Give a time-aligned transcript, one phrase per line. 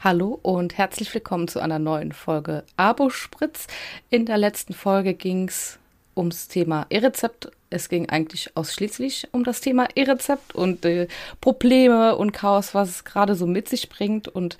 [0.00, 3.66] Hallo und herzlich willkommen zu einer neuen Folge Abo Spritz.
[4.10, 5.80] In der letzten Folge ging es
[6.16, 11.08] ums Thema E-Rezept es ging eigentlich ausschließlich um das Thema E-Rezept und äh,
[11.40, 14.28] Probleme und Chaos, was es gerade so mit sich bringt.
[14.28, 14.56] Und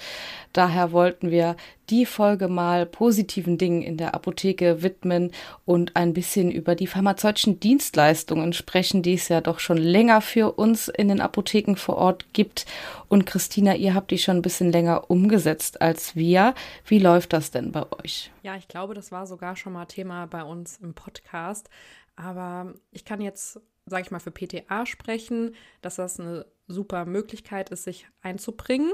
[0.52, 1.56] daher wollten wir
[1.90, 5.32] die Folge mal positiven Dingen in der Apotheke widmen
[5.64, 10.52] und ein bisschen über die pharmazeutischen Dienstleistungen sprechen, die es ja doch schon länger für
[10.52, 12.66] uns in den Apotheken vor Ort gibt.
[13.08, 16.54] Und Christina, ihr habt die schon ein bisschen länger umgesetzt als wir.
[16.84, 18.30] Wie läuft das denn bei euch?
[18.42, 21.70] Ja, ich glaube, das war sogar schon mal Thema bei uns im Podcast.
[22.18, 27.70] Aber ich kann jetzt, sage ich mal, für PTA sprechen, dass das eine super Möglichkeit
[27.70, 28.92] ist, sich einzubringen.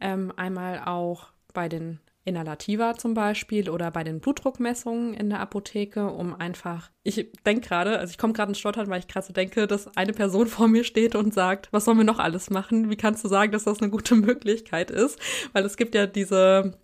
[0.00, 6.10] Ähm, einmal auch bei den Inhalativa zum Beispiel oder bei den Blutdruckmessungen in der Apotheke,
[6.10, 9.34] um einfach, ich denke gerade, also ich komme gerade ins Stottern, weil ich gerade so
[9.34, 12.88] denke, dass eine Person vor mir steht und sagt, was sollen wir noch alles machen?
[12.88, 15.18] Wie kannst du sagen, dass das eine gute Möglichkeit ist?
[15.52, 16.78] Weil es gibt ja diese,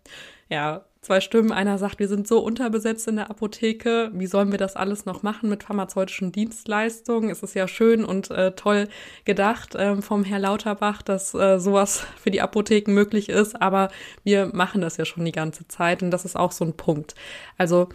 [0.50, 1.52] ja, zwei Stimmen.
[1.52, 4.10] Einer sagt, wir sind so unterbesetzt in der Apotheke.
[4.12, 7.30] Wie sollen wir das alles noch machen mit pharmazeutischen Dienstleistungen?
[7.30, 8.88] Es ist ja schön und äh, toll
[9.24, 13.60] gedacht ähm, vom Herr Lauterbach, dass äh, sowas für die Apotheken möglich ist.
[13.60, 13.90] Aber
[14.24, 17.14] wir machen das ja schon die ganze Zeit und das ist auch so ein Punkt.
[17.56, 17.88] Also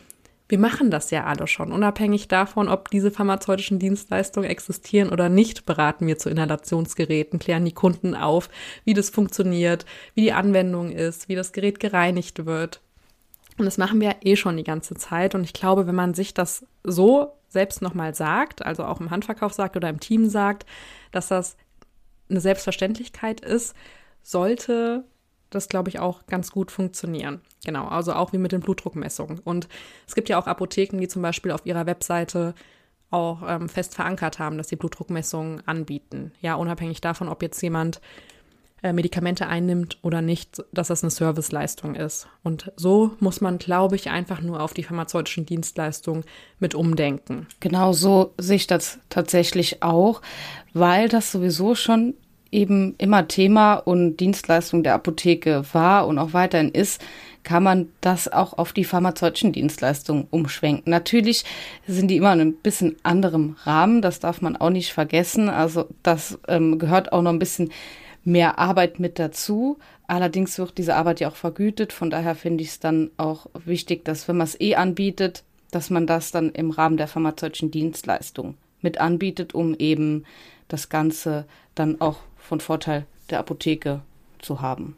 [0.48, 1.72] wir machen das ja alle schon.
[1.72, 7.73] Unabhängig davon, ob diese pharmazeutischen Dienstleistungen existieren oder nicht, beraten wir zu Inhalationsgeräten, klären die
[7.73, 8.50] Kunden auf,
[8.83, 12.81] wie das funktioniert, wie die Anwendung ist, wie das Gerät gereinigt wird.
[13.58, 15.34] Und das machen wir eh schon die ganze Zeit.
[15.36, 19.53] Und ich glaube, wenn man sich das so selbst nochmal sagt, also auch im Handverkauf
[19.53, 20.66] sagt oder im Team sagt,
[21.11, 21.56] dass das
[22.30, 23.76] eine Selbstverständlichkeit ist,
[24.23, 25.06] sollte
[25.52, 27.39] das, glaube ich, auch ganz gut funktionieren.
[27.64, 29.39] Genau, also auch wie mit den Blutdruckmessungen.
[29.39, 29.70] Und
[30.08, 32.53] es gibt ja auch Apotheken, die zum Beispiel auf ihrer Webseite
[33.09, 36.33] auch ähm, fest verankert haben, dass sie Blutdruckmessungen anbieten.
[36.42, 38.02] Ja, unabhängig davon, ob jetzt jemand
[38.94, 42.28] Medikamente einnimmt oder nicht, dass das eine Serviceleistung ist.
[42.44, 46.23] Und so muss man, glaube ich, einfach nur auf die pharmazeutischen Dienstleistungen
[46.59, 47.47] mit umdenken.
[47.59, 50.21] Genau so sehe ich das tatsächlich auch,
[50.73, 52.15] weil das sowieso schon
[52.52, 57.02] eben immer Thema und Dienstleistung der Apotheke war und auch weiterhin ist,
[57.43, 60.89] kann man das auch auf die pharmazeutischen Dienstleistungen umschwenken.
[60.89, 61.45] Natürlich
[61.87, 65.49] sind die immer in ein bisschen anderem Rahmen, das darf man auch nicht vergessen.
[65.49, 67.71] Also das ähm, gehört auch noch ein bisschen
[68.25, 69.77] mehr Arbeit mit dazu.
[70.08, 71.93] Allerdings wird diese Arbeit ja auch vergütet.
[71.93, 75.89] Von daher finde ich es dann auch wichtig, dass wenn man es eh anbietet, dass
[75.89, 80.25] man das dann im Rahmen der pharmazeutischen Dienstleistung mit anbietet, um eben
[80.67, 84.02] das Ganze dann auch von Vorteil der Apotheke
[84.39, 84.95] zu haben.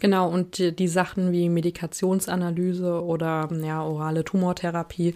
[0.00, 5.14] Genau, und die, die Sachen wie Medikationsanalyse oder ja, orale Tumortherapie,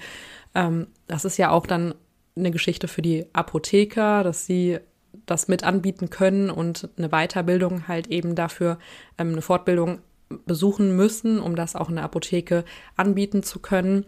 [0.55, 1.95] ähm, das ist ja auch dann
[2.37, 4.79] eine Geschichte für die Apotheker, dass sie
[5.27, 8.79] das mit anbieten können und eine Weiterbildung halt eben dafür,
[9.19, 10.01] ähm, eine Fortbildung
[10.47, 12.65] besuchen müssen, um das auch in der Apotheke
[12.97, 14.05] anbieten zu können.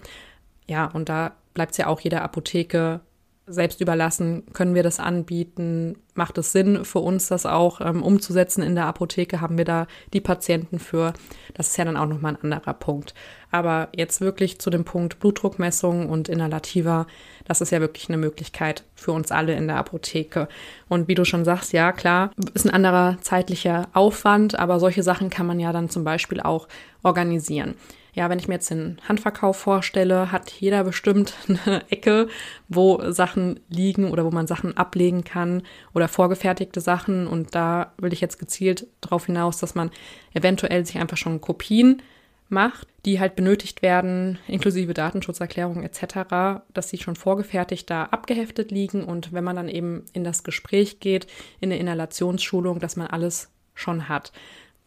[0.67, 3.01] Ja, und da bleibt es ja auch jeder Apotheke
[3.47, 5.99] selbst überlassen, können wir das anbieten?
[6.15, 9.41] Macht es Sinn für uns, das auch ähm, umzusetzen in der Apotheke?
[9.41, 11.13] Haben wir da die Patienten für?
[11.53, 13.15] Das ist ja dann auch nochmal ein anderer Punkt.
[13.55, 17.07] Aber jetzt wirklich zu dem Punkt Blutdruckmessung und Inhalativa,
[17.45, 20.49] das ist ja wirklich eine Möglichkeit für uns alle in der Apotheke.
[20.89, 25.31] Und wie du schon sagst, ja klar, ist ein anderer zeitlicher Aufwand, aber solche Sachen
[25.31, 26.67] kann man ja dann zum Beispiel auch
[27.05, 27.77] organisieren
[28.15, 32.29] ja, wenn ich mir jetzt den Handverkauf vorstelle, hat jeder bestimmt eine Ecke,
[32.69, 35.63] wo Sachen liegen oder wo man Sachen ablegen kann
[35.95, 37.27] oder vorgefertigte Sachen.
[37.27, 39.91] Und da will ich jetzt gezielt darauf hinaus, dass man
[40.33, 42.03] eventuell sich einfach schon Kopien
[42.49, 49.05] macht, die halt benötigt werden, inklusive Datenschutzerklärung etc., dass sie schon vorgefertigt da abgeheftet liegen
[49.05, 51.27] und wenn man dann eben in das Gespräch geht,
[51.61, 54.33] in eine Inhalationsschulung, dass man alles schon hat.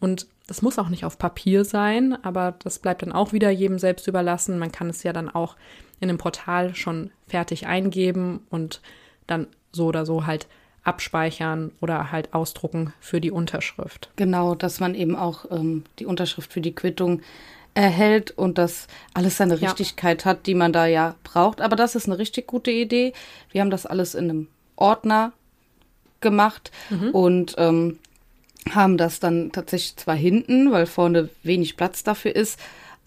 [0.00, 3.78] Und das muss auch nicht auf Papier sein, aber das bleibt dann auch wieder jedem
[3.78, 4.58] selbst überlassen.
[4.58, 5.56] Man kann es ja dann auch
[6.00, 8.80] in einem Portal schon fertig eingeben und
[9.26, 10.46] dann so oder so halt
[10.84, 14.10] abspeichern oder halt ausdrucken für die Unterschrift.
[14.16, 17.20] Genau, dass man eben auch ähm, die Unterschrift für die Quittung
[17.74, 20.30] erhält und dass alles seine Richtigkeit ja.
[20.30, 21.60] hat, die man da ja braucht.
[21.60, 23.12] Aber das ist eine richtig gute Idee.
[23.50, 25.32] Wir haben das alles in einem Ordner
[26.20, 27.10] gemacht mhm.
[27.10, 27.98] und ähm,
[28.70, 32.58] haben das dann tatsächlich zwar hinten, weil vorne wenig Platz dafür ist,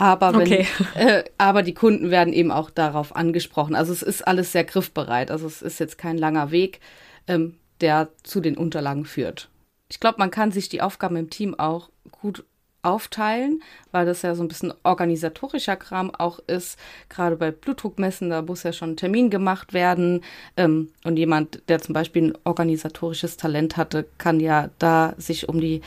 [0.02, 0.66] aber, wenn, okay.
[0.96, 3.76] äh, aber die Kunden werden eben auch darauf angesprochen.
[3.76, 5.30] Also es ist alles sehr griffbereit.
[5.30, 6.80] Also es ist jetzt kein langer Weg,
[7.28, 9.50] ähm, der zu den Unterlagen führt.
[9.90, 12.46] Ich glaube, man kann sich die Aufgaben im Team auch gut
[12.84, 13.62] aufteilen,
[13.92, 16.80] weil das ja so ein bisschen organisatorischer Kram auch ist.
[17.10, 20.24] Gerade bei Blutdruckmessen, da muss ja schon ein Termin gemacht werden.
[20.58, 25.62] Ähm, und jemand, der zum Beispiel ein organisatorisches Talent hatte, kann ja da sich um
[25.62, 25.82] die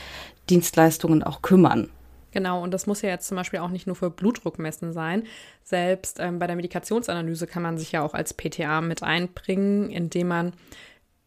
[0.49, 1.89] Dienstleistungen auch kümmern.
[2.31, 5.23] Genau, und das muss ja jetzt zum Beispiel auch nicht nur für Blutdruckmessen sein.
[5.63, 10.27] Selbst ähm, bei der Medikationsanalyse kann man sich ja auch als PTA mit einbringen, indem
[10.27, 10.53] man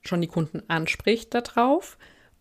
[0.08, 1.98] schon die Kunden anspricht darauf.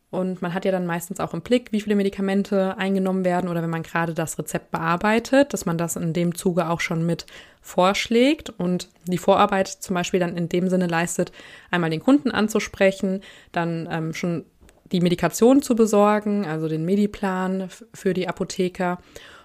[0.09, 3.61] Und man hat ja dann meistens auch im Blick, wie viele Medikamente eingenommen werden oder
[3.61, 7.25] wenn man gerade das Rezept bearbeitet, dass man das in dem Zuge auch schon mit
[7.61, 11.33] vorschlägt und die Vorarbeit zum Beispiel dann in dem Sinne leistet,
[11.71, 13.21] einmal den Kunden anzusprechen,
[13.51, 14.45] dann ähm, schon
[14.93, 18.99] die Medikation zu besorgen, also den Mediplan für die Apotheker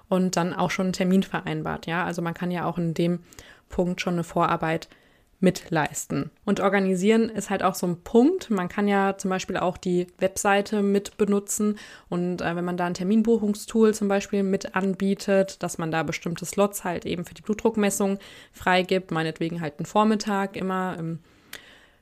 [0.09, 1.87] und dann auch schon einen Termin vereinbart.
[1.87, 3.21] Ja, also man kann ja auch in dem
[3.69, 4.89] Punkt schon eine Vorarbeit
[5.43, 6.31] mitleisten.
[6.45, 8.49] Und organisieren ist halt auch so ein Punkt.
[8.49, 11.79] Man kann ja zum Beispiel auch die Webseite mit benutzen
[12.09, 16.47] und äh, wenn man da ein Terminbuchungstool zum Beispiel mit anbietet, dass man da bestimmte
[16.47, 18.19] Slots halt eben für die Blutdruckmessung
[18.53, 21.19] freigibt, meinetwegen halt einen Vormittag immer im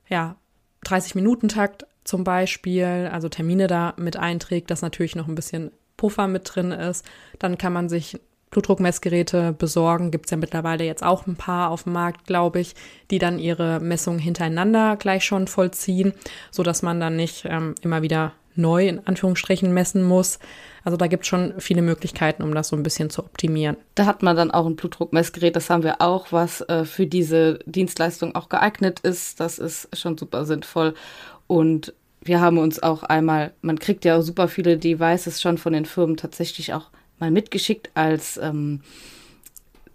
[0.09, 0.37] ja,
[0.85, 6.55] 30-Minuten-Takt zum Beispiel, also Termine da mit einträgt, dass natürlich noch ein bisschen Puffer mit
[6.55, 7.07] drin ist.
[7.39, 8.19] Dann kann man sich
[8.51, 10.11] Blutdruckmessgeräte besorgen.
[10.11, 12.75] Gibt es ja mittlerweile jetzt auch ein paar auf dem Markt, glaube ich,
[13.11, 16.13] die dann ihre Messungen hintereinander gleich schon vollziehen,
[16.51, 20.39] sodass man dann nicht ähm, immer wieder neu in Anführungsstrichen messen muss.
[20.85, 23.77] Also da gibt es schon viele Möglichkeiten, um das so ein bisschen zu optimieren.
[23.95, 27.61] Da hat man dann auch ein Blutdruckmessgerät, das haben wir auch, was äh, für diese
[27.67, 29.41] Dienstleistung auch geeignet ist.
[29.41, 30.95] Das ist schon super sinnvoll.
[31.47, 35.87] Und wir haben uns auch einmal, man kriegt ja super viele Devices schon von den
[35.87, 38.81] Firmen tatsächlich auch mal mitgeschickt als ähm,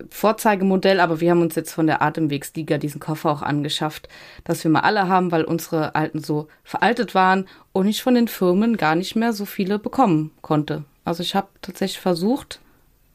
[0.09, 4.09] Vorzeigemodell, aber wir haben uns jetzt von der Atemwegsliga diesen Koffer auch angeschafft,
[4.43, 8.27] dass wir mal alle haben, weil unsere alten so veraltet waren und ich von den
[8.27, 10.83] Firmen gar nicht mehr so viele bekommen konnte.
[11.05, 12.59] Also ich habe tatsächlich versucht,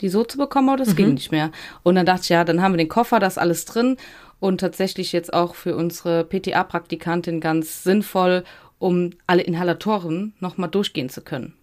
[0.00, 0.96] die so zu bekommen, aber das mhm.
[0.96, 1.50] ging nicht mehr.
[1.82, 3.96] Und dann dachte ich, ja, dann haben wir den Koffer, das alles drin
[4.38, 8.44] und tatsächlich jetzt auch für unsere PTA-Praktikantin ganz sinnvoll,
[8.78, 11.54] um alle Inhalatoren nochmal durchgehen zu können.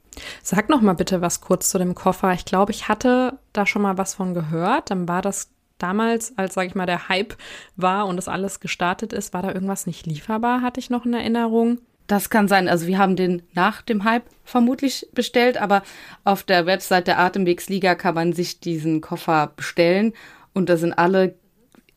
[0.44, 2.34] Sag noch mal bitte was kurz zu dem Koffer.
[2.34, 4.92] Ich glaube, ich hatte da schon mal was von gehört.
[4.92, 7.36] Dann war das damals, als, sage ich mal, der Hype
[7.76, 11.14] war und das alles gestartet ist, war da irgendwas nicht lieferbar, hatte ich noch in
[11.14, 11.80] Erinnerung.
[12.08, 12.70] Das kann sein.
[12.70, 15.84] Also wir haben den nach dem Hype vermutlich bestellt, aber
[16.24, 20.14] auf der Website der Atemwegsliga kann man sich diesen Koffer bestellen
[20.54, 21.36] und da sind alle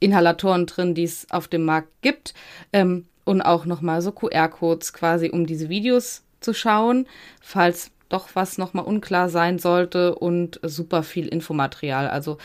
[0.00, 2.34] Inhalatoren drin, die es auf dem Markt gibt
[2.72, 7.06] ähm, und auch nochmal so QR-Codes quasi, um diese Videos zu schauen,
[7.40, 12.09] falls doch was nochmal unklar sein sollte und super viel Infomaterial.
[12.09, 12.37] Also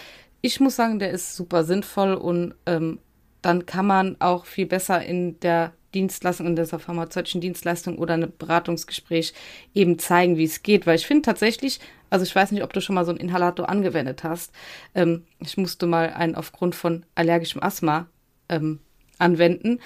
[0.42, 3.00] ich muss sagen, der ist super sinnvoll und ähm,
[3.42, 8.32] dann kann man auch viel besser in der Dienstleistung, in dieser pharmazeutischen Dienstleistung oder ein
[8.38, 9.34] Beratungsgespräch
[9.74, 10.86] eben zeigen, wie es geht.
[10.86, 11.80] Weil ich finde tatsächlich,
[12.10, 14.52] also ich weiß nicht, ob du schon mal so einen Inhalator angewendet hast.
[14.94, 18.08] Ähm, ich musste mal einen aufgrund von allergischem Asthma
[18.50, 18.80] ähm,
[19.18, 19.80] anwenden.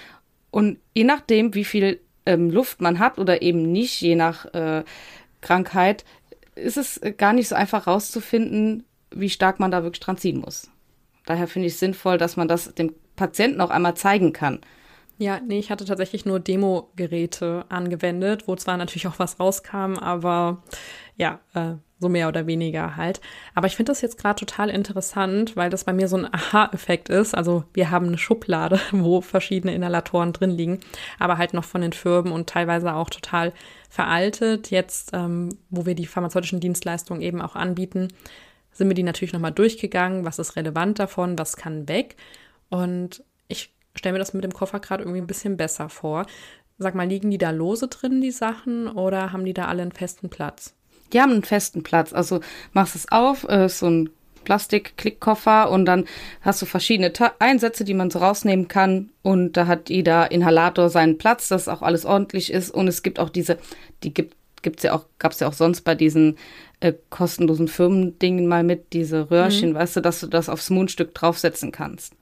[0.51, 4.83] Und je nachdem, wie viel ähm, Luft man hat oder eben nicht, je nach äh,
[5.41, 6.05] Krankheit,
[6.55, 10.69] ist es gar nicht so einfach rauszufinden, wie stark man da wirklich dran ziehen muss.
[11.25, 14.59] Daher finde ich es sinnvoll, dass man das dem Patienten auch einmal zeigen kann.
[15.17, 20.63] Ja, nee, ich hatte tatsächlich nur Demo-Geräte angewendet, wo zwar natürlich auch was rauskam, aber
[21.17, 23.19] ja, äh, so mehr oder weniger halt.
[23.53, 27.09] Aber ich finde das jetzt gerade total interessant, weil das bei mir so ein Aha-Effekt
[27.09, 27.35] ist.
[27.35, 30.79] Also wir haben eine Schublade, wo verschiedene Inhalatoren drin liegen,
[31.19, 33.53] aber halt noch von den Firmen und teilweise auch total
[33.89, 34.71] veraltet.
[34.71, 38.07] Jetzt, ähm, wo wir die pharmazeutischen Dienstleistungen eben auch anbieten,
[38.71, 40.25] sind wir die natürlich nochmal durchgegangen.
[40.25, 41.37] Was ist relevant davon?
[41.37, 42.15] Was kann weg?
[42.69, 46.25] Und ich stelle mir das mit dem Koffer gerade irgendwie ein bisschen besser vor.
[46.77, 49.91] Sag mal, liegen die da lose drin, die Sachen, oder haben die da alle einen
[49.91, 50.75] festen Platz?
[51.13, 52.13] Die haben einen festen Platz.
[52.13, 52.41] Also
[52.73, 54.09] machst es auf, äh, so ein
[54.43, 56.05] Plastik-Klickkoffer und dann
[56.41, 60.89] hast du verschiedene Ta Einsätze, die man so rausnehmen kann und da hat jeder Inhalator
[60.89, 63.57] seinen Platz, dass auch alles ordentlich ist und es gibt auch diese,
[64.03, 66.37] die gibt gibt's ja auch, gab's ja auch sonst bei diesen
[66.79, 69.75] äh, kostenlosen Firmendingen mal mit, diese Röhrchen, mhm.
[69.75, 72.13] weißt du, dass du das aufs Mundstück draufsetzen kannst.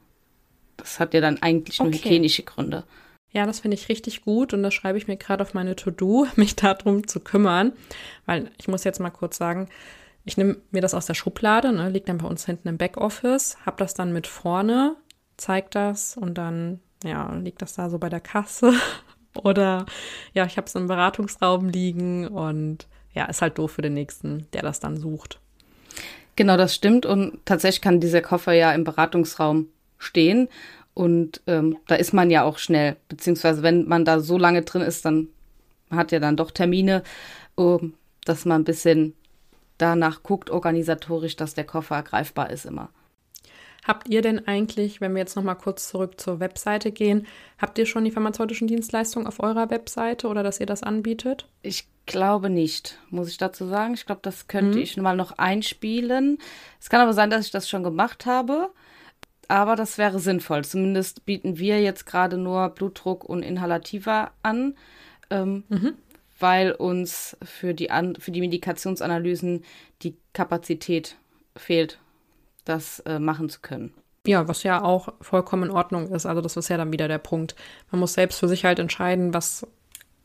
[0.77, 1.97] Das hat ja dann eigentlich nur okay.
[1.97, 2.83] hygienische Gründe.
[3.31, 6.27] Ja, das finde ich richtig gut und das schreibe ich mir gerade auf meine To-Do,
[6.35, 7.73] mich darum zu kümmern,
[8.25, 9.69] weil ich muss jetzt mal kurz sagen,
[10.25, 13.57] ich nehme mir das aus der Schublade, ne, liegt dann bei uns hinten im Backoffice,
[13.65, 14.95] habe das dann mit vorne,
[15.37, 18.73] zeige das und dann ja, liegt das da so bei der Kasse.
[19.43, 19.85] Oder
[20.33, 24.47] ja, ich habe es im Beratungsraum liegen und ja, ist halt doof für den nächsten,
[24.51, 25.39] der das dann sucht.
[26.35, 29.67] Genau, das stimmt und tatsächlich kann dieser Koffer ja im Beratungsraum
[29.97, 30.49] stehen
[30.97, 34.81] und ähm, da ist man ja auch schnell, beziehungsweise wenn man da so lange drin
[34.81, 35.27] ist, dann
[35.91, 37.03] hat ja dann doch Termine,
[37.53, 37.93] um,
[38.25, 39.13] dass man ein bisschen
[39.77, 42.89] danach guckt, organisatorisch, dass der Koffer greifbar ist immer.
[43.85, 47.27] Habt ihr denn eigentlich, wenn wir jetzt noch mal kurz zurück zur Webseite gehen,
[47.59, 51.47] habt ihr schon die pharmazeutischen Dienstleistungen auf eurer Webseite oder dass ihr das anbietet?
[51.61, 53.93] Ich glaube nicht, muss ich dazu sagen.
[53.93, 54.83] Ich glaube, das könnte mhm.
[54.83, 56.39] ich mal noch einspielen.
[56.81, 58.71] Es kann aber sein, dass ich das schon gemacht habe.
[59.47, 60.65] Aber das wäre sinnvoll.
[60.65, 64.75] Zumindest bieten wir jetzt gerade nur Blutdruck und Inhalativa an,
[65.29, 65.93] ähm, mhm.
[66.39, 69.63] weil uns für die, an für die Medikationsanalysen
[70.01, 71.15] die Kapazität
[71.55, 71.99] fehlt
[72.65, 73.93] das äh, machen zu können.
[74.25, 76.25] Ja, was ja auch vollkommen in Ordnung ist.
[76.25, 77.55] Also das ist ja dann wieder der Punkt.
[77.91, 79.65] Man muss selbst für sich halt entscheiden, was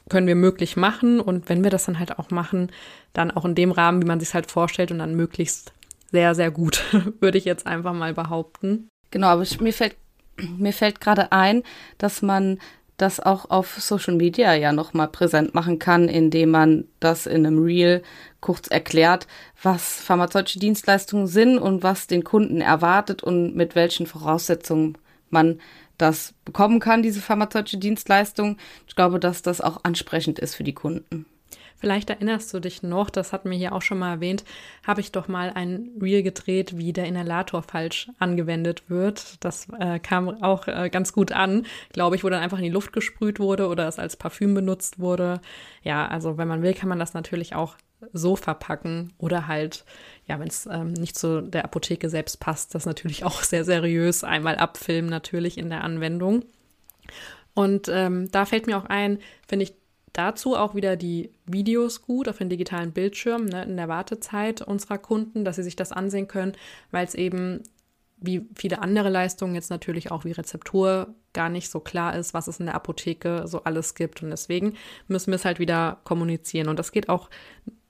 [0.09, 2.73] können wir möglich machen und wenn wir das dann halt auch machen,
[3.13, 5.73] dann auch in dem Rahmen, wie man sich halt vorstellt und dann möglichst
[6.11, 6.85] sehr, sehr gut,
[7.21, 8.89] würde ich jetzt einfach mal behaupten.
[9.13, 9.97] Genau, aber ich, mir fällt
[10.59, 11.63] mir fällt gerade ein,
[11.99, 12.59] dass man
[12.97, 17.63] das auch auf Social Media ja nochmal präsent machen kann, indem man das in einem
[17.63, 18.03] Reel
[18.41, 19.27] kurz erklärt,
[19.63, 24.99] was pharmazeutische Dienstleistungen sind und was den Kunden erwartet und mit welchen Voraussetzungen
[25.31, 25.61] man
[25.99, 28.57] das bekommen kann, diese pharmazeutische Dienstleistung.
[28.87, 31.27] Ich glaube, dass das auch ansprechend ist für die Kunden.
[31.83, 34.45] Vielleicht erinnerst du dich noch, das hatten wir hier auch schon mal erwähnt,
[34.87, 39.45] habe ich doch mal ein Reel gedreht, wie der Inhalator falsch angewendet wird.
[39.45, 42.71] Das äh, kam auch äh, ganz gut an, glaube ich, wo dann einfach in die
[42.71, 45.41] Luft gesprüht wurde oder es als Parfüm benutzt wurde.
[45.83, 47.75] Ja, also wenn man will, kann man das natürlich auch
[48.13, 49.85] so verpacken oder halt,
[50.29, 54.23] ja, wenn es ähm, nicht zu der Apotheke selbst passt, das natürlich auch sehr seriös
[54.23, 56.45] einmal abfilmen natürlich in der Anwendung.
[57.55, 59.82] Und ähm, da fällt mir auch ein, finde ich
[60.13, 64.99] Dazu auch wieder die Videos gut auf den digitalen Bildschirm ne, in der Wartezeit unserer
[64.99, 66.53] Kunden, dass sie sich das ansehen können,
[66.91, 67.63] weil es eben
[68.19, 72.47] wie viele andere Leistungen jetzt natürlich auch wie Rezeptur gar nicht so klar ist, was
[72.47, 74.23] es in der Apotheke so alles gibt.
[74.23, 74.75] Und deswegen
[75.09, 76.69] müssen wir es halt wieder kommunizieren.
[76.69, 77.31] Und das geht auch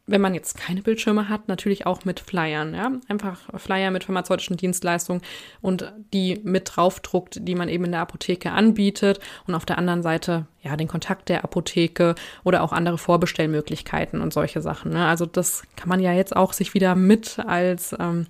[0.07, 2.91] wenn man jetzt keine Bildschirme hat, natürlich auch mit Flyern, ja.
[3.09, 5.23] Einfach Flyer mit pharmazeutischen Dienstleistungen
[5.61, 10.03] und die mit draufdruckt, die man eben in der Apotheke anbietet und auf der anderen
[10.03, 14.93] Seite, ja, den Kontakt der Apotheke oder auch andere Vorbestellmöglichkeiten und solche Sachen.
[14.93, 15.07] Ne?
[15.07, 18.27] Also das kann man ja jetzt auch sich wieder mit als, ähm,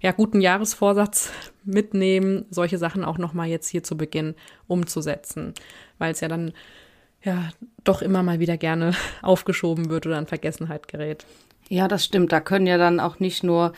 [0.00, 1.32] ja, guten Jahresvorsatz
[1.64, 4.36] mitnehmen, solche Sachen auch nochmal jetzt hier zu Beginn
[4.68, 5.54] umzusetzen,
[5.98, 6.52] weil es ja dann
[7.26, 7.50] ja
[7.84, 8.92] doch immer mal wieder gerne
[9.22, 11.26] aufgeschoben wird oder in Vergessenheit gerät.
[11.68, 12.32] Ja, das stimmt.
[12.32, 13.72] Da können ja dann auch nicht nur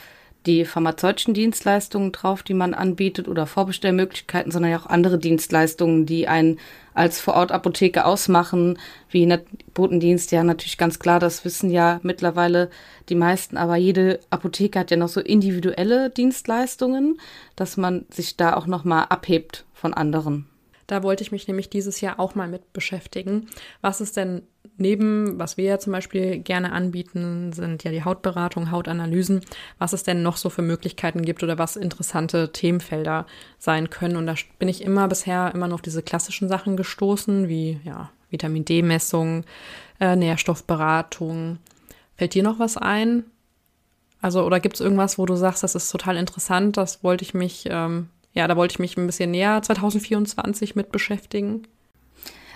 [0.45, 6.29] die pharmazeutischen Dienstleistungen drauf, die man anbietet oder Vorbestellmöglichkeiten, sondern ja auch andere Dienstleistungen, die
[6.29, 6.59] einen
[6.93, 8.79] als Vorortapotheke ausmachen,
[9.09, 9.37] wie
[9.73, 10.31] Botendienst.
[10.31, 12.69] Ja, natürlich ganz klar, das wissen ja mittlerweile
[13.09, 17.19] die meisten, aber jede Apotheke hat ja noch so individuelle Dienstleistungen,
[17.57, 20.47] dass man sich da auch nochmal abhebt von anderen.
[20.89, 23.47] Da wollte ich mich nämlich dieses Jahr auch mal mit beschäftigen.
[23.81, 24.41] Was ist denn
[24.77, 29.41] neben, was wir ja zum Beispiel gerne anbieten, sind ja die Hautberatung, Hautanalysen,
[29.77, 33.27] was es denn noch so für Möglichkeiten gibt oder was interessante Themenfelder
[33.59, 34.15] sein können.
[34.15, 38.09] Und da bin ich immer bisher immer noch auf diese klassischen Sachen gestoßen, wie ja,
[38.31, 39.43] Vitamin D-Messung,
[39.99, 41.59] äh, Nährstoffberatung.
[42.15, 43.25] Fällt dir noch was ein?
[44.21, 47.35] Also, oder gibt es irgendwas, wo du sagst, das ist total interessant, das wollte ich
[47.35, 51.63] mich ähm, ja, da wollte ich mich ein bisschen näher 2024 mit beschäftigen.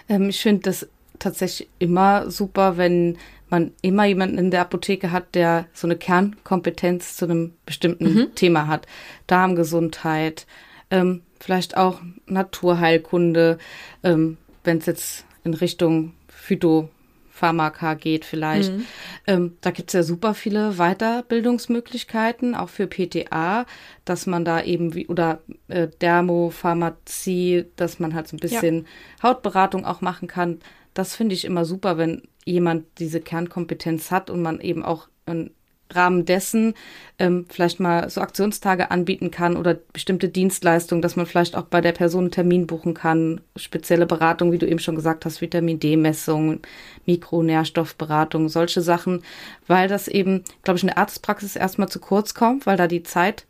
[0.10, 0.88] Ähm, ich finde das
[1.20, 3.18] tatsächlich immer super, wenn
[3.50, 8.36] man immer jemanden in der Apotheke hat, der so eine Kernkompetenz zu einem bestimmten mhm.
[8.36, 8.88] Thema hat.
[9.28, 10.48] Darmgesundheit,
[10.90, 13.58] ähm, vielleicht auch Naturheilkunde,
[14.04, 16.90] ähm, wenn es jetzt in Richtung Phyto
[17.34, 18.72] Pharmaka geht vielleicht.
[18.72, 18.86] Mhm.
[19.26, 23.66] Ähm, da gibt es ja super viele Weiterbildungsmöglichkeiten, auch für PTA,
[24.06, 29.24] dass man da eben wie, oder äh, Dermopharmazie, dass man halt so ein bisschen ja.
[29.24, 30.60] Hautberatung auch machen kann.
[30.94, 35.50] Das finde ich immer super, wenn jemand diese Kernkompetenz hat und man eben auch ein
[35.90, 36.74] Rahmen dessen
[37.20, 41.82] ähm, vielleicht mal so Aktionstage anbieten kann oder bestimmte Dienstleistungen, dass man vielleicht auch bei
[41.82, 45.80] der Person einen Termin buchen kann, spezielle Beratung, wie du eben schon gesagt hast, Vitamin
[45.80, 46.60] D-Messung,
[47.06, 49.24] Mikronährstoffberatung, solche Sachen,
[49.68, 53.04] weil das eben, glaube ich, in der Arztpraxis erstmal zu kurz kommt, weil da die
[53.04, 53.46] Zeit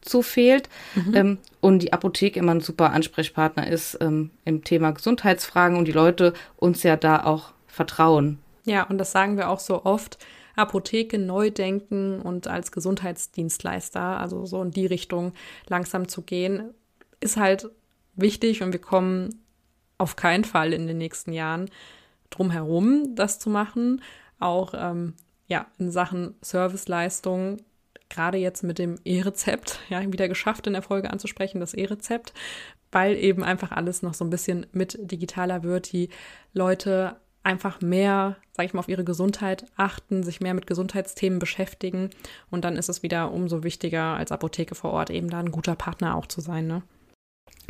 [0.00, 1.14] zu fehlt mhm.
[1.14, 5.92] ähm, und die Apotheke immer ein super Ansprechpartner ist ähm, im Thema Gesundheitsfragen und die
[5.92, 8.38] Leute uns ja da auch vertrauen.
[8.64, 10.18] Ja, und das sagen wir auch so oft
[10.58, 15.32] Apotheke neu denken und als Gesundheitsdienstleister, also so in die Richtung
[15.68, 16.74] langsam zu gehen,
[17.20, 17.70] ist halt
[18.14, 19.42] wichtig und wir kommen
[19.98, 21.70] auf keinen Fall in den nächsten Jahren
[22.30, 24.02] drum herum, das zu machen.
[24.38, 25.14] Auch ähm,
[25.46, 27.58] ja, in Sachen Serviceleistung,
[28.08, 32.32] gerade jetzt mit dem E-Rezept, ja, wieder geschafft in der Folge anzusprechen, das E-Rezept,
[32.92, 35.92] weil eben einfach alles noch so ein bisschen mit digitaler wird.
[35.92, 36.08] Die
[36.52, 37.16] Leute
[37.48, 42.10] einfach mehr, sage ich mal, auf ihre Gesundheit achten, sich mehr mit Gesundheitsthemen beschäftigen.
[42.50, 45.74] Und dann ist es wieder umso wichtiger, als Apotheke vor Ort eben da ein guter
[45.74, 46.66] Partner auch zu sein.
[46.66, 46.82] Ne?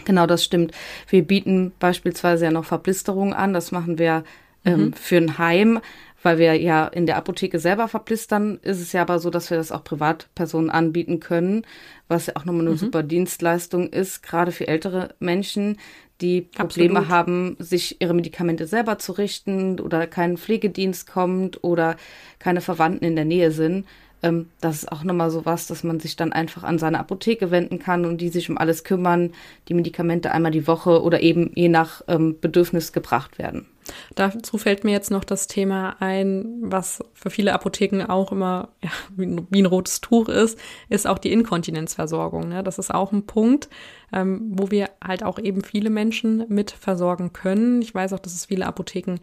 [0.04, 0.72] Genau, das stimmt.
[1.08, 3.54] Wir bieten beispielsweise ja noch Verblisterungen an.
[3.54, 4.24] Das machen wir
[4.64, 4.92] ähm, mhm.
[4.94, 5.80] für ein Heim,
[6.24, 8.58] weil wir ja in der Apotheke selber verblistern.
[8.62, 11.64] Ist es ja aber so, dass wir das auch Privatpersonen anbieten können,
[12.08, 12.78] was ja auch nochmal eine mhm.
[12.78, 15.78] super Dienstleistung ist, gerade für ältere Menschen,
[16.20, 17.08] die Probleme Absolut.
[17.08, 21.96] haben, sich ihre Medikamente selber zu richten oder kein Pflegedienst kommt oder
[22.38, 23.86] keine Verwandten in der Nähe sind.
[24.22, 27.50] Ähm, das ist auch nochmal so was, dass man sich dann einfach an seine Apotheke
[27.50, 29.32] wenden kann und die sich um alles kümmern,
[29.68, 33.66] die Medikamente einmal die Woche oder eben je nach ähm, Bedürfnis gebracht werden.
[34.14, 38.90] Dazu fällt mir jetzt noch das Thema ein, was für viele Apotheken auch immer ja,
[39.16, 39.26] wie,
[39.60, 42.48] ein, rotes Tuch ist, ist auch die Inkontinenzversorgung.
[42.48, 42.62] Ne?
[42.62, 43.68] Das ist auch ein Punkt,
[44.12, 47.82] ähm, wo wir halt auch eben viele Menschen mit versorgen können.
[47.82, 49.16] Ich weiß auch, dass es viele Apotheken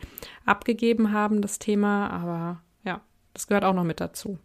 [0.46, 3.02] abgegeben haben, das Thema, aber ja,
[3.34, 4.40] das gehört auch noch mit dazu.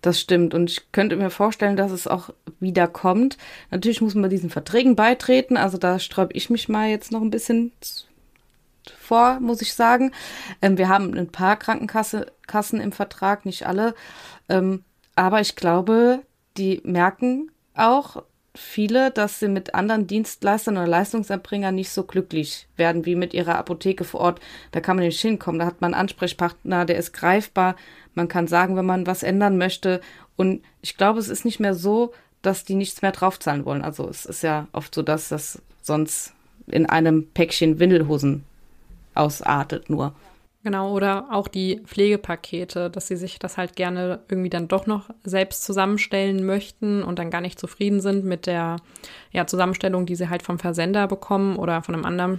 [0.00, 0.54] Das stimmt.
[0.54, 3.36] Und ich könnte mir vorstellen, dass es auch wieder kommt.
[3.70, 5.56] Natürlich muss man diesen Verträgen beitreten.
[5.56, 7.72] Also da sträube ich mich mal jetzt noch ein bisschen
[8.90, 10.12] vor, muss ich sagen.
[10.62, 13.94] Ähm, wir haben ein paar Krankenkassen im Vertrag, nicht alle.
[14.48, 16.22] Ähm, aber ich glaube,
[16.56, 18.22] die merken auch
[18.54, 23.56] viele, dass sie mit anderen Dienstleistern oder Leistungserbringern nicht so glücklich werden wie mit ihrer
[23.56, 24.40] Apotheke vor Ort.
[24.72, 25.60] Da kann man nicht hinkommen.
[25.60, 27.76] Da hat man einen Ansprechpartner, der ist greifbar.
[28.14, 30.00] Man kann sagen, wenn man was ändern möchte.
[30.36, 33.82] Und ich glaube, es ist nicht mehr so, dass die nichts mehr draufzahlen wollen.
[33.82, 36.32] Also es ist ja oft so, dass das sonst
[36.66, 38.44] in einem Päckchen Windelhosen
[39.18, 40.14] ausartet nur.
[40.64, 45.08] Genau, oder auch die Pflegepakete, dass sie sich das halt gerne irgendwie dann doch noch
[45.22, 48.76] selbst zusammenstellen möchten und dann gar nicht zufrieden sind mit der
[49.30, 52.38] ja, Zusammenstellung, die sie halt vom Versender bekommen oder von einem anderen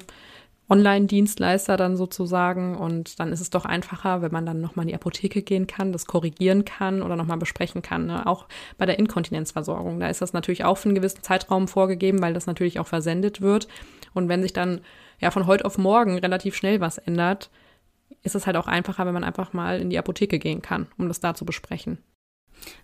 [0.70, 2.76] Online-Dienstleister dann sozusagen.
[2.76, 5.92] Und dann ist es doch einfacher, wenn man dann nochmal in die Apotheke gehen kann,
[5.92, 8.06] das korrigieren kann oder nochmal besprechen kann.
[8.06, 8.28] Ne?
[8.28, 8.46] Auch
[8.78, 10.00] bei der Inkontinenzversorgung.
[10.00, 13.42] Da ist das natürlich auch für einen gewissen Zeitraum vorgegeben, weil das natürlich auch versendet
[13.42, 13.68] wird.
[14.14, 14.82] Und wenn sich dann
[15.20, 17.50] ja von heute auf morgen relativ schnell was ändert,
[18.24, 21.08] ist es halt auch einfacher, wenn man einfach mal in die Apotheke gehen kann, um
[21.08, 22.00] das da zu besprechen.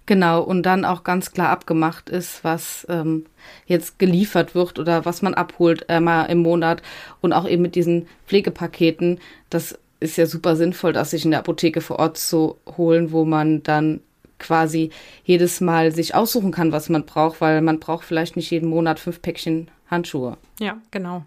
[0.06, 3.26] Genau, und dann auch ganz klar abgemacht ist, was ähm,
[3.66, 6.82] jetzt geliefert wird oder was man abholt einmal im Monat
[7.22, 9.20] und auch eben mit diesen Pflegepaketen.
[9.50, 13.26] Das ist ja super sinnvoll, das sich in der Apotheke vor Ort zu holen, wo
[13.26, 14.02] man dann
[14.38, 14.92] quasi
[15.24, 19.00] jedes Mal sich aussuchen kann, was man braucht, weil man braucht vielleicht nicht jeden Monat
[19.00, 20.38] fünf Päckchen Handschuhe.
[20.60, 21.26] Ja, genau.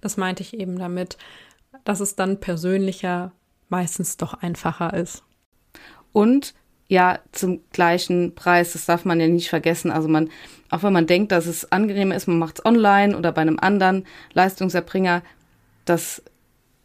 [0.00, 1.16] Das meinte ich eben damit,
[1.84, 3.32] dass es dann persönlicher
[3.68, 5.22] meistens doch einfacher ist.
[6.12, 6.54] Und
[6.88, 9.90] ja, zum gleichen Preis, das darf man ja nicht vergessen.
[9.90, 10.30] Also man,
[10.70, 13.58] auch wenn man denkt, dass es angenehmer ist, man macht es online oder bei einem
[13.58, 15.22] anderen Leistungserbringer,
[15.84, 16.22] das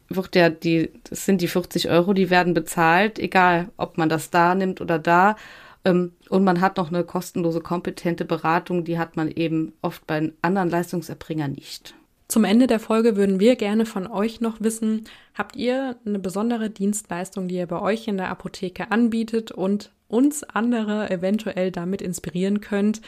[0.08, 4.30] wird ja die, das sind die 40 Euro, die werden bezahlt, egal ob man das
[4.30, 5.36] da nimmt oder da.
[5.84, 10.32] Ähm, und man hat noch eine kostenlose, kompetente Beratung, die hat man eben oft bei
[10.42, 11.94] anderen Leistungserbringern nicht.
[12.28, 15.04] Zum Ende der Folge würden wir gerne von euch noch wissen,
[15.34, 20.42] habt ihr eine besondere Dienstleistung, die ihr bei euch in der Apotheke anbietet und uns
[20.44, 23.00] andere eventuell damit inspirieren könnt,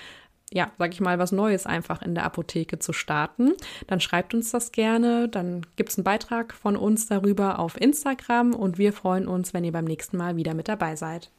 [0.52, 3.52] ja, sag ich mal, was Neues einfach in der Apotheke zu starten,
[3.88, 5.28] dann schreibt uns das gerne.
[5.28, 9.64] Dann gibt es einen Beitrag von uns darüber auf Instagram und wir freuen uns, wenn
[9.64, 11.30] ihr beim nächsten Mal wieder mit dabei seid.